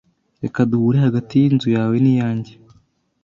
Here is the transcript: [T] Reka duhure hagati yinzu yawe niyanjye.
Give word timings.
[T] 0.37 0.39
Reka 0.43 0.59
duhure 0.69 0.97
hagati 1.05 1.33
yinzu 1.41 1.69
yawe 1.77 1.95
niyanjye. 2.03 2.53